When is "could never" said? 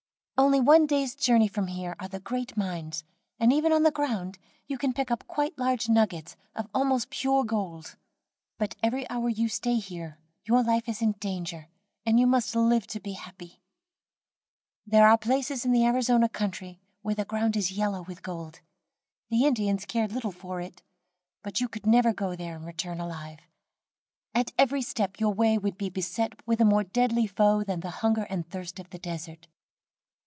21.69-22.13